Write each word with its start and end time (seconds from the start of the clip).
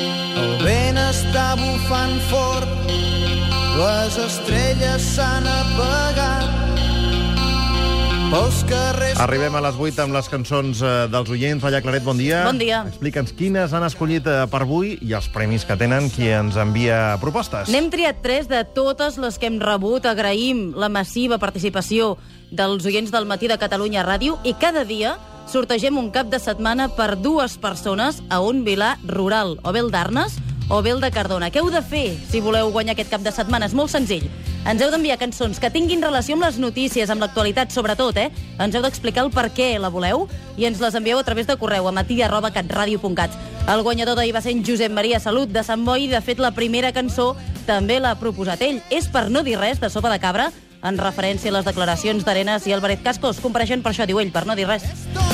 El 0.00 0.52
vent 0.64 1.00
està 1.00 1.46
bufant 1.60 2.18
fort, 2.30 2.92
les 3.78 4.20
estrelles 4.28 5.10
s'han 5.14 5.48
apagat. 5.60 6.64
Carrers... 8.34 9.20
Arribem 9.22 9.54
a 9.54 9.60
les 9.62 9.76
8 9.78 10.00
amb 10.02 10.14
les 10.16 10.28
cançons 10.30 10.80
eh, 10.82 10.92
dels 11.12 11.28
oients. 11.30 11.62
Laia 11.62 11.78
Claret, 11.84 12.02
bon 12.02 12.18
dia. 12.18 12.40
Bon 12.48 12.58
dia. 12.58 12.80
Explica'ns 12.88 13.34
quines 13.36 13.74
han 13.76 13.84
escollit 13.86 14.26
eh, 14.26 14.40
per 14.50 14.64
avui 14.64 14.96
i 15.04 15.12
els 15.14 15.28
premis 15.30 15.66
que 15.68 15.76
tenen 15.78 16.08
qui 16.10 16.32
ens 16.34 16.58
envia 16.58 17.14
propostes. 17.22 17.70
N'hem 17.70 17.92
triat 17.92 18.24
tres 18.24 18.48
de 18.50 18.64
totes 18.74 19.20
les 19.22 19.38
que 19.38 19.46
hem 19.50 19.60
rebut. 19.62 20.08
Agraïm 20.10 20.72
la 20.74 20.90
massiva 20.90 21.38
participació 21.38 22.16
dels 22.50 22.88
oients 22.90 23.14
del 23.14 23.28
matí 23.30 23.50
de 23.50 23.60
Catalunya 23.60 24.02
Ràdio 24.06 24.40
i 24.42 24.56
cada 24.58 24.82
dia 24.88 25.14
sortegem 25.50 25.98
un 25.98 26.10
cap 26.10 26.30
de 26.32 26.40
setmana 26.40 26.88
per 26.96 27.14
dues 27.20 27.58
persones 27.58 28.22
a 28.30 28.40
un 28.40 28.64
vilar 28.64 28.96
rural, 29.06 29.58
o 29.62 29.72
bé 29.72 29.84
el 29.84 29.90
d'Arnes 29.94 30.40
o 30.68 30.82
bé 30.82 30.90
el 30.90 31.00
de 31.00 31.10
Cardona. 31.12 31.50
Què 31.52 31.60
heu 31.60 31.70
de 31.70 31.82
fer 31.84 32.16
si 32.30 32.40
voleu 32.40 32.70
guanyar 32.72 32.94
aquest 32.94 33.10
cap 33.12 33.22
de 33.24 33.32
setmana? 33.34 33.68
És 33.68 33.74
molt 33.76 33.92
senzill. 33.92 34.26
Ens 34.64 34.80
heu 34.80 34.88
d'enviar 34.88 35.18
cançons 35.20 35.58
que 35.60 35.68
tinguin 35.70 36.02
relació 36.02 36.38
amb 36.38 36.46
les 36.46 36.56
notícies, 36.56 37.10
amb 37.12 37.20
l'actualitat, 37.20 37.72
sobretot, 37.72 38.16
eh? 38.16 38.30
Ens 38.58 38.74
heu 38.74 38.84
d'explicar 38.84 39.26
el 39.26 39.30
per 39.34 39.50
què 39.52 39.74
la 39.78 39.92
voleu 39.92 40.24
i 40.56 40.64
ens 40.64 40.80
les 40.80 40.96
envieu 40.96 41.20
a 41.20 41.26
través 41.26 41.46
de 41.46 41.58
correu 41.60 41.88
a 41.88 41.92
matí 41.92 42.22
arroba 42.22 42.52
catradio.cat. 42.54 43.36
El 43.68 43.84
guanyador 43.84 44.16
d'ahir 44.16 44.32
va 44.36 44.40
ser 44.40 44.56
en 44.56 44.64
Josep 44.64 44.92
Maria 44.92 45.20
Salut 45.20 45.52
de 45.52 45.62
Sant 45.64 45.84
Boi 45.84 46.06
i, 46.06 46.08
de 46.08 46.20
fet, 46.24 46.40
la 46.40 46.54
primera 46.56 46.92
cançó 46.96 47.34
també 47.68 48.00
l'ha 48.00 48.16
proposat 48.16 48.64
ell. 48.64 48.80
És 48.90 49.08
per 49.08 49.28
no 49.28 49.44
dir 49.44 49.58
res 49.60 49.80
de 49.80 49.92
Sopa 49.92 50.12
de 50.12 50.20
Cabra, 50.20 50.50
en 50.84 51.00
referència 51.00 51.52
a 51.52 51.58
les 51.58 51.68
declaracions 51.68 52.24
d'Arenas 52.24 52.66
i 52.68 52.76
Álvarez 52.76 53.04
Cascos. 53.04 53.40
Compareixen 53.44 53.84
per 53.84 53.92
això, 53.92 54.08
diu 54.08 54.20
ell, 54.20 54.32
per 54.32 54.46
no 54.48 54.56
dir 54.56 54.68
res. 54.68 54.84
Tot 55.12 55.33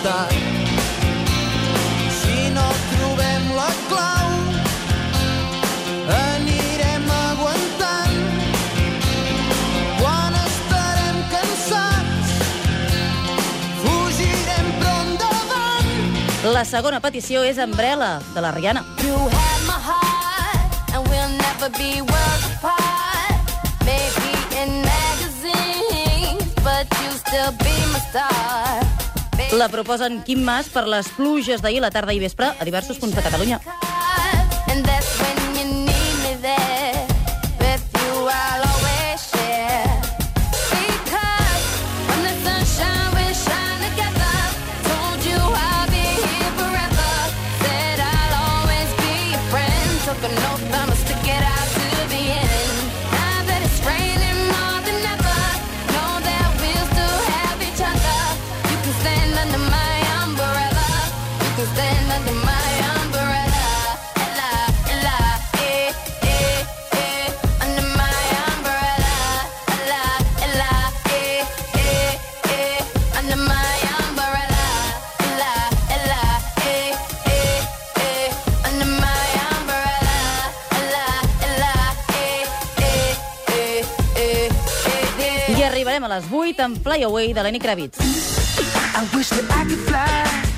emportat. 0.00 0.32
Si 2.20 2.50
no 2.50 2.66
trobem 2.96 3.54
la 3.54 3.70
clau, 3.88 4.30
anirem 6.08 7.10
aguantant. 7.10 8.16
Quan 10.00 10.34
estarem 10.44 11.16
cansats, 11.32 12.32
fugirem 13.82 14.72
però 14.80 14.96
endavant. 15.04 15.92
La 16.54 16.64
segona 16.64 17.00
petició 17.00 17.44
és 17.44 17.58
Umbrella, 17.58 18.20
de 18.34 18.40
la 18.40 18.52
Rihanna. 18.56 18.84
You 19.04 19.16
had 19.16 19.60
my 19.66 19.78
heart, 19.88 20.94
and 20.94 21.06
we'll 21.08 21.34
never 21.36 21.68
be 21.76 22.00
worlds 22.00 22.46
apart. 22.56 23.36
Maybe 23.84 24.32
in 24.56 24.82
magazines, 24.84 26.54
but 26.64 26.86
you 27.02 27.10
still 27.18 27.52
be 27.58 27.74
my 27.92 28.00
star. 28.10 28.79
La 29.52 29.66
proposen 29.68 30.20
Quim 30.22 30.44
Mas 30.46 30.68
per 30.70 30.84
les 30.86 31.08
pluges 31.16 31.62
d'ahir 31.64 31.80
la 31.82 31.90
tarda 31.90 32.14
i 32.14 32.22
vespre 32.22 32.52
a 32.54 32.66
diversos 32.68 33.02
punts 33.02 33.16
de 33.18 33.24
Catalunya. 33.26 33.58
Arribarem 85.80 86.04
a 86.04 86.08
les 86.08 86.26
8 86.30 86.60
amb 86.60 86.82
Fly 86.84 87.02
Away 87.06 87.32
de 87.32 87.42
Lenny 87.42 87.58
Kravitz. 87.58 87.98
I 87.98 89.16
wish 89.16 89.30
that 89.30 89.48
I 89.48 89.64
could 89.64 89.80
fly 89.88 90.49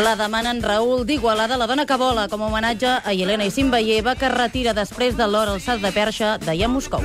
La 0.00 0.14
demanen 0.16 0.62
Raül 0.62 1.04
d'Igualada, 1.04 1.58
la 1.60 1.66
dona 1.68 1.84
que 1.84 1.96
vola, 2.00 2.28
com 2.32 2.40
a 2.42 2.46
homenatge 2.48 2.88
a 3.04 3.12
Helena 3.12 3.44
i 3.44 3.50
Simbaieva, 3.52 4.14
que 4.16 4.30
es 4.30 4.34
retira 4.34 4.72
després 4.72 5.16
de 5.18 5.26
l'hora 5.28 5.52
al 5.52 5.60
salt 5.60 5.84
de 5.84 5.92
perxa 5.92 6.38
d'ahir 6.40 6.64
a 6.64 6.72
Moscou. 6.72 7.04